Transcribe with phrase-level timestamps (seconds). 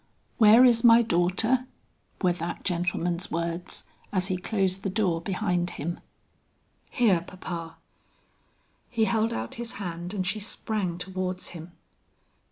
[0.39, 1.67] "Where is my daughter?"
[2.23, 5.99] were that gentleman's words, as he closed the door behind him.
[6.89, 7.75] "Here, papa."
[8.89, 11.73] He held out his hand, and she sprang towards him.